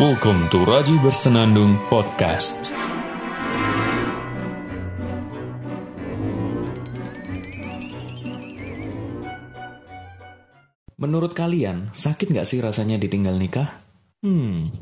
Welcome 0.00 0.48
to 0.48 0.64
Raji 0.64 0.96
Bersenandung 1.04 1.76
Podcast. 1.92 2.72
Menurut 10.96 11.36
kalian, 11.36 11.92
sakit 11.92 12.32
nggak 12.32 12.48
sih 12.48 12.64
rasanya 12.64 12.96
ditinggal 12.96 13.36
nikah? 13.36 13.68
Hmm, 14.24 14.72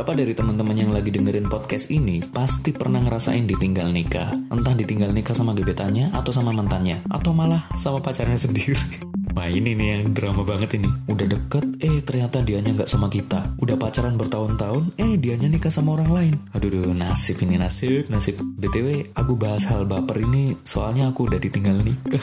Beberapa 0.00 0.16
dari 0.16 0.32
teman-teman 0.32 0.72
yang 0.80 0.96
lagi 0.96 1.12
dengerin 1.12 1.52
podcast 1.52 1.92
ini 1.92 2.24
pasti 2.24 2.72
pernah 2.72 3.04
ngerasain 3.04 3.44
ditinggal 3.44 3.92
nikah. 3.92 4.32
Entah 4.48 4.72
ditinggal 4.72 5.12
nikah 5.12 5.36
sama 5.36 5.52
gebetannya 5.52 6.08
atau 6.16 6.32
sama 6.32 6.56
mantannya, 6.56 7.04
atau 7.12 7.36
malah 7.36 7.68
sama 7.76 8.00
pacarnya 8.00 8.40
sendiri. 8.48 8.80
Wah 9.40 9.48
ini 9.48 9.72
nih 9.72 9.88
yang 9.96 10.12
drama 10.12 10.44
banget 10.44 10.76
ini. 10.76 10.92
Udah 11.08 11.24
deket, 11.24 11.64
eh 11.80 12.04
ternyata 12.04 12.44
dianya 12.44 12.76
nggak 12.76 12.92
sama 12.92 13.08
kita. 13.08 13.56
Udah 13.56 13.72
pacaran 13.80 14.20
bertahun-tahun, 14.20 15.00
eh 15.00 15.16
dianya 15.16 15.48
nikah 15.48 15.72
sama 15.72 15.96
orang 15.96 16.12
lain. 16.12 16.34
Aduh, 16.52 16.68
duh, 16.68 16.92
nasib 16.92 17.40
ini 17.40 17.56
nasib, 17.56 18.12
nasib. 18.12 18.36
BTW, 18.36 19.16
aku 19.16 19.40
bahas 19.40 19.64
hal 19.64 19.88
baper 19.88 20.28
ini 20.28 20.60
soalnya 20.60 21.08
aku 21.08 21.24
udah 21.24 21.40
ditinggal 21.40 21.72
nikah. 21.80 22.20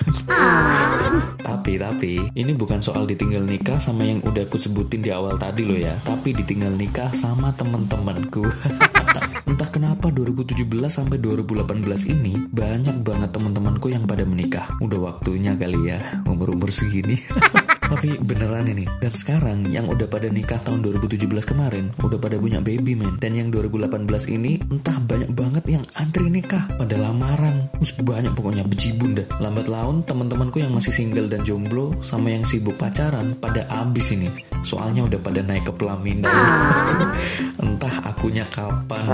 tapi, 1.49 1.81
tapi, 1.81 2.21
ini 2.37 2.53
bukan 2.53 2.85
soal 2.85 3.09
ditinggal 3.09 3.49
nikah 3.49 3.81
sama 3.81 4.05
yang 4.05 4.21
udah 4.21 4.45
aku 4.45 4.61
sebutin 4.61 5.01
di 5.01 5.09
awal 5.09 5.41
tadi 5.41 5.65
loh 5.65 5.73
ya. 5.73 5.97
Tapi 6.05 6.37
ditinggal 6.37 6.77
nikah 6.77 7.09
sama 7.17 7.49
temen-temenku. 7.57 8.45
Entah 9.45 9.69
kenapa 9.69 10.09
2017 10.09 10.63
sampai 10.87 11.17
2018 11.19 12.13
ini 12.13 12.33
banyak 12.49 13.03
banget 13.03 13.29
teman-temanku 13.35 13.91
yang 13.91 14.07
pada 14.07 14.23
menikah. 14.23 14.65
Udah 14.79 15.13
waktunya 15.13 15.53
kali 15.59 15.91
ya 15.91 16.23
umur-umur 16.25 16.71
segini. 16.71 17.19
Tapi 17.97 18.13
beneran 18.21 18.69
ini. 18.69 18.85
Dan 19.01 19.09
sekarang 19.09 19.65
yang 19.73 19.89
udah 19.89 20.05
pada 20.05 20.29
nikah 20.29 20.61
tahun 20.61 20.85
2017 20.85 21.25
kemarin 21.49 21.89
udah 21.97 22.21
pada 22.21 22.37
punya 22.37 22.61
baby 22.61 22.93
man. 22.93 23.17
Dan 23.17 23.33
yang 23.33 23.49
2018 23.49 24.05
ini 24.37 24.61
entah 24.69 25.01
banyak 25.01 25.33
banget 25.33 25.65
yang 25.65 25.83
antri 25.97 26.29
nikah 26.29 26.69
pada 26.77 26.93
lamaran. 26.93 27.65
Terus 27.81 27.97
banyak 27.97 28.37
pokoknya 28.37 28.69
bejibun 28.69 29.17
dah. 29.17 29.25
Lambat 29.41 29.65
laun 29.65 30.05
teman-temanku 30.05 30.61
yang 30.61 30.77
masih 30.77 30.93
single 30.93 31.25
dan 31.25 31.41
jomblo 31.41 31.97
sama 32.05 32.29
yang 32.29 32.45
sibuk 32.45 32.77
pacaran 32.77 33.33
pada 33.33 33.65
abis 33.65 34.13
ini. 34.13 34.29
Soalnya 34.61 35.09
udah 35.09 35.17
pada 35.17 35.41
naik 35.41 35.65
ke 35.65 35.73
pelaminan. 35.73 36.29
entah 37.65 38.13
akunya 38.13 38.45
kapan. 38.53 39.09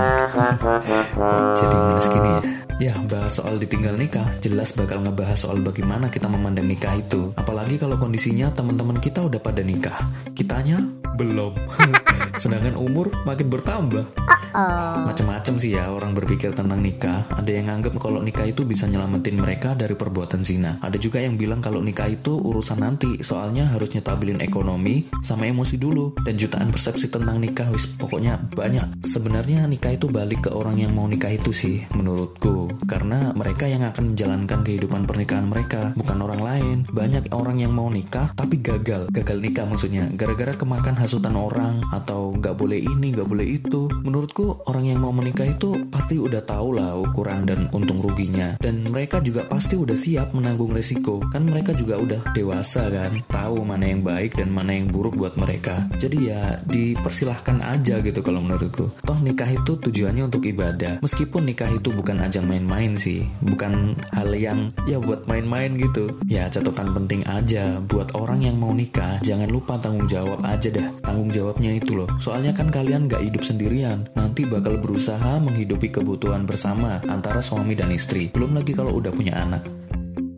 Kok 1.16 1.56
jadi 1.56 1.76
ngenes 1.88 2.08
gini 2.12 2.30
ya? 2.36 2.63
Ya, 2.82 2.98
bahas 3.06 3.38
soal 3.38 3.62
ditinggal 3.62 3.94
nikah, 3.94 4.26
jelas 4.42 4.74
bakal 4.74 4.98
ngebahas 5.06 5.46
soal 5.46 5.62
bagaimana 5.62 6.10
kita 6.10 6.26
memandang 6.26 6.66
nikah 6.66 6.98
itu. 6.98 7.30
Apalagi 7.38 7.78
kalau 7.78 7.94
kondisinya 8.02 8.50
teman-teman 8.50 8.98
kita 8.98 9.22
udah 9.22 9.38
pada 9.38 9.62
nikah. 9.62 9.94
Kitanya 10.34 10.82
belum. 11.14 11.54
Sedangkan 12.42 12.74
umur 12.74 13.14
makin 13.22 13.46
bertambah. 13.46 14.10
Macem-macem 14.54 15.58
sih 15.58 15.74
ya 15.74 15.90
orang 15.90 16.14
berpikir 16.14 16.54
tentang 16.54 16.78
nikah. 16.78 17.26
Ada 17.34 17.50
yang 17.50 17.66
nganggap 17.66 17.98
kalau 17.98 18.22
nikah 18.22 18.46
itu 18.46 18.62
bisa 18.62 18.86
nyelamatin 18.86 19.34
mereka 19.34 19.74
dari 19.74 19.98
perbuatan 19.98 20.46
zina. 20.46 20.78
Ada 20.78 20.94
juga 21.02 21.18
yang 21.18 21.34
bilang 21.34 21.58
kalau 21.58 21.82
nikah 21.82 22.06
itu 22.06 22.38
urusan 22.38 22.78
nanti, 22.78 23.18
soalnya 23.18 23.74
harus 23.74 23.90
nyetabilin 23.90 24.38
ekonomi 24.38 25.10
sama 25.26 25.50
emosi 25.50 25.74
dulu. 25.74 26.14
Dan 26.22 26.38
jutaan 26.38 26.70
persepsi 26.70 27.10
tentang 27.10 27.42
nikah, 27.42 27.66
wis 27.74 27.90
pokoknya 27.98 28.38
banyak. 28.54 29.02
Sebenarnya 29.02 29.66
nikah 29.66 29.98
itu 29.98 30.06
balik 30.06 30.46
ke 30.46 30.50
orang 30.54 30.78
yang 30.78 30.94
mau 30.94 31.10
nikah 31.10 31.34
itu 31.34 31.50
sih, 31.50 31.82
menurutku. 31.98 32.70
Karena 32.86 33.34
mereka 33.34 33.66
yang 33.66 33.82
akan 33.82 34.14
menjalankan 34.14 34.62
kehidupan 34.62 35.10
pernikahan 35.10 35.50
mereka, 35.50 35.90
bukan 35.98 36.18
orang 36.22 36.40
lain. 36.40 36.76
Banyak 36.94 37.34
orang 37.34 37.58
yang 37.58 37.74
mau 37.74 37.90
nikah 37.90 38.30
tapi 38.38 38.62
gagal, 38.62 39.10
gagal 39.10 39.38
nikah 39.42 39.66
maksudnya, 39.66 40.06
gara-gara 40.14 40.54
kemakan 40.54 40.94
hasutan 40.94 41.34
orang 41.34 41.82
atau 41.90 42.36
nggak 42.38 42.54
boleh 42.54 42.78
ini, 42.78 43.10
nggak 43.14 43.28
boleh 43.28 43.46
itu. 43.58 43.90
Menurutku 44.04 44.43
orang 44.68 44.84
yang 44.90 45.00
mau 45.00 45.14
menikah 45.14 45.48
itu 45.48 45.88
pasti 45.88 46.20
udah 46.20 46.42
tahu 46.44 46.76
lah 46.76 46.98
ukuran 46.98 47.48
dan 47.48 47.70
untung 47.72 48.02
ruginya. 48.02 48.58
Dan 48.60 48.84
mereka 48.90 49.22
juga 49.22 49.46
pasti 49.46 49.78
udah 49.78 49.96
siap 49.96 50.34
menanggung 50.34 50.74
resiko. 50.74 51.22
Kan 51.30 51.46
mereka 51.46 51.72
juga 51.72 51.96
udah 51.96 52.20
dewasa 52.34 52.90
kan 52.90 53.12
tahu 53.30 53.62
mana 53.62 53.88
yang 53.88 54.02
baik 54.02 54.36
dan 54.36 54.50
mana 54.50 54.74
yang 54.74 54.90
buruk 54.90 55.14
buat 55.14 55.38
mereka. 55.38 55.86
Jadi 55.96 56.18
ya 56.28 56.58
dipersilahkan 56.66 57.62
aja 57.62 58.02
gitu 58.02 58.20
kalau 58.20 58.42
menurutku. 58.42 58.90
Toh 59.06 59.18
nikah 59.22 59.48
itu 59.48 59.78
tujuannya 59.78 60.26
untuk 60.26 60.42
ibadah. 60.44 60.98
Meskipun 60.98 61.46
nikah 61.46 61.70
itu 61.70 61.94
bukan 61.94 62.18
ajang 62.24 62.50
main-main 62.50 62.98
sih 62.98 63.22
bukan 63.44 63.94
hal 64.10 64.34
yang 64.34 64.66
ya 64.90 64.98
buat 64.98 65.28
main-main 65.30 65.78
gitu. 65.78 66.10
Ya 66.26 66.50
catatan 66.50 66.90
penting 66.90 67.22
aja. 67.30 67.78
Buat 67.86 68.18
orang 68.18 68.42
yang 68.42 68.58
mau 68.58 68.74
nikah 68.74 69.22
jangan 69.22 69.46
lupa 69.46 69.78
tanggung 69.78 70.10
jawab 70.10 70.42
aja 70.42 70.74
dah. 70.74 70.90
Tanggung 71.06 71.30
jawabnya 71.30 71.70
itu 71.78 71.94
loh. 71.94 72.10
Soalnya 72.18 72.50
kan 72.50 72.74
kalian 72.74 73.06
gak 73.06 73.22
hidup 73.22 73.46
sendirian. 73.46 74.02
Nanti 74.18 74.33
bakal 74.42 74.82
berusaha 74.82 75.38
menghidupi 75.38 75.94
kebutuhan 75.94 76.42
bersama 76.42 76.98
antara 77.06 77.38
suami 77.38 77.78
dan 77.78 77.94
istri. 77.94 78.26
Belum 78.26 78.58
lagi 78.58 78.74
kalau 78.74 78.98
udah 78.98 79.14
punya 79.14 79.38
anak. 79.38 79.62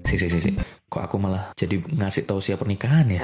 Si, 0.05 0.21
si, 0.21 0.29
si, 0.29 0.39
si. 0.45 0.53
Kok 0.97 1.05
aku 1.13 1.21
malah 1.21 1.53
jadi 1.53 1.77
ngasih 1.85 2.25
tahu 2.25 2.41
siap 2.41 2.65
pernikahan 2.65 3.05
ya? 3.13 3.21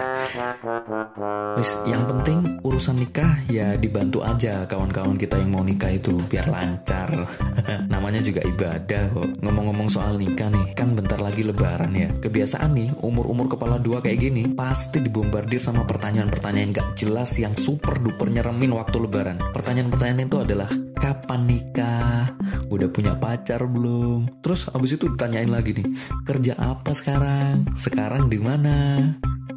Wis, 1.56 1.72
yang 1.88 2.04
penting 2.04 2.60
urusan 2.60 3.00
nikah 3.00 3.48
ya 3.48 3.80
dibantu 3.80 4.20
aja 4.20 4.68
kawan-kawan 4.68 5.16
kita 5.16 5.40
yang 5.40 5.56
mau 5.56 5.64
nikah 5.64 5.88
itu 5.88 6.20
biar 6.28 6.52
lancar. 6.52 7.08
Namanya 7.92 8.20
juga 8.20 8.44
ibadah 8.44 9.16
kok. 9.16 9.40
Ngomong-ngomong 9.40 9.88
soal 9.88 10.20
nikah 10.20 10.52
nih, 10.52 10.76
kan 10.76 10.92
bentar 10.92 11.16
lagi 11.16 11.48
lebaran 11.48 11.96
ya. 11.96 12.12
Kebiasaan 12.12 12.76
nih, 12.76 12.92
umur-umur 13.00 13.48
kepala 13.48 13.80
dua 13.80 14.04
kayak 14.04 14.20
gini 14.20 14.52
pasti 14.52 15.00
dibombardir 15.00 15.64
sama 15.64 15.88
pertanyaan-pertanyaan 15.88 16.76
gak 16.76 16.88
jelas 17.00 17.40
yang 17.40 17.56
super 17.56 17.96
duper 17.96 18.28
nyeremin 18.28 18.76
waktu 18.76 19.00
lebaran. 19.00 19.40
Pertanyaan-pertanyaan 19.56 20.28
itu 20.28 20.36
adalah 20.44 20.68
kapan 21.02 21.50
nikah? 21.50 22.30
Udah 22.70 22.86
punya 22.94 23.18
pacar 23.18 23.66
belum? 23.66 24.30
Terus 24.38 24.70
abis 24.70 24.94
itu 24.94 25.10
ditanyain 25.10 25.50
lagi 25.50 25.74
nih, 25.74 25.86
kerja 26.22 26.54
apa 26.54 26.94
sekarang? 26.94 27.66
sekarang 27.74 28.30
di 28.30 28.38
mana 28.38 29.10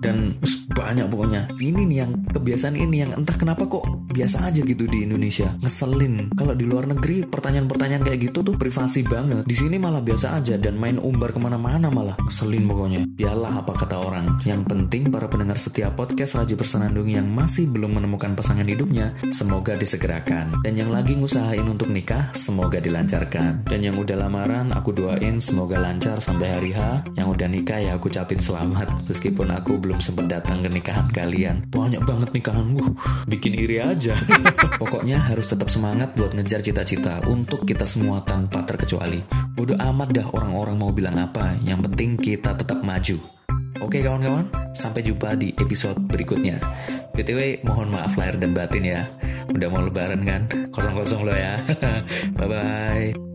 dan 0.06 0.38
banyak 0.78 1.10
pokoknya. 1.10 1.50
Ini 1.58 1.82
nih 1.82 1.98
yang 2.06 2.12
kebiasaan 2.30 2.78
ini 2.78 3.02
yang 3.02 3.12
entah 3.18 3.34
kenapa 3.34 3.66
kok 3.66 3.82
biasa 4.14 4.54
aja 4.54 4.62
gitu 4.62 4.86
di 4.86 5.02
Indonesia. 5.02 5.50
Ngeselin. 5.66 6.30
Kalau 6.38 6.54
di 6.54 6.66
luar 6.70 6.86
negeri 6.86 7.26
pertanyaan-pertanyaan 7.26 8.06
kayak 8.06 8.30
gitu 8.30 8.46
tuh 8.46 8.54
privasi 8.54 9.02
banget. 9.02 9.50
Di 9.50 9.56
sini 9.58 9.82
malah 9.82 10.06
biasa 10.06 10.38
aja 10.38 10.62
dan 10.62 10.78
main 10.78 11.02
umbar 11.02 11.34
ke 11.34 11.40
mana-mana 11.42 11.90
malah. 11.90 12.14
Ngeselin 12.22 12.70
pokoknya. 12.70 13.02
Biarlah 13.18 13.66
apa 13.66 13.74
kata 13.74 13.98
orang. 13.98 14.38
Yang 14.46 14.62
penting 14.70 15.10
para 15.10 15.26
pendengar 15.26 15.58
setiap 15.58 15.98
podcast 15.98 16.38
Raja 16.38 16.54
Bersenandung 16.54 17.10
yang 17.10 17.26
masih 17.26 17.66
belum 17.72 17.98
menemukan 17.98 18.38
pasangan 18.38 18.68
hidupnya 18.68 19.16
semoga 19.34 19.74
disegerakan. 19.74 20.62
Dan 20.62 20.78
yang 20.78 20.94
lagi 20.94 21.18
ngusahain 21.18 21.66
untuk 21.66 21.90
nikah 21.90 22.30
semoga 22.36 22.78
dilancarkan. 22.78 23.66
Dan 23.66 23.80
yang 23.82 23.96
udah 23.98 24.16
lamaran 24.20 24.70
aku 24.76 24.94
doain 24.94 25.42
semoga 25.42 25.82
lancar 25.82 26.22
sampai 26.22 26.48
hari 26.52 26.72
H. 26.76 27.08
Yang 27.18 27.28
udah 27.40 27.48
nikah 27.48 27.80
ya 27.80 27.98
aku 27.98 28.12
capin 28.12 28.38
selamat. 28.38 29.08
Meskipun 29.08 29.50
aku 29.56 29.80
belum 29.96 30.12
sempat 30.12 30.28
datang 30.28 30.60
ke 30.60 30.68
nikahan 30.68 31.08
kalian. 31.08 31.56
Banyak 31.72 32.04
banget 32.04 32.36
nikahan, 32.36 32.68
uh, 32.84 32.92
bikin 33.32 33.56
iri 33.56 33.80
aja. 33.80 34.12
Pokoknya 34.84 35.24
harus 35.24 35.48
tetap 35.48 35.72
semangat 35.72 36.12
buat 36.20 36.36
ngejar 36.36 36.60
cita-cita 36.60 37.24
untuk 37.24 37.64
kita 37.64 37.88
semua 37.88 38.20
tanpa 38.28 38.68
terkecuali. 38.68 39.24
Bodoh 39.56 39.80
amat 39.80 40.12
dah 40.12 40.28
orang-orang 40.36 40.76
mau 40.76 40.92
bilang 40.92 41.16
apa, 41.16 41.56
yang 41.64 41.80
penting 41.80 42.20
kita 42.20 42.60
tetap 42.60 42.84
maju. 42.84 43.16
Oke 43.80 44.04
kawan-kawan, 44.04 44.52
sampai 44.76 45.00
jumpa 45.00 45.40
di 45.40 45.56
episode 45.56 45.96
berikutnya. 46.12 46.60
BTW, 47.16 47.64
mohon 47.64 47.88
maaf 47.88 48.20
lahir 48.20 48.36
dan 48.36 48.52
batin 48.52 48.84
ya. 48.84 49.08
Udah 49.56 49.72
mau 49.72 49.80
lebaran 49.80 50.28
kan? 50.28 50.52
Kosong-kosong 50.76 51.24
lo 51.24 51.32
ya. 51.32 51.56
Bye-bye. 52.40 53.35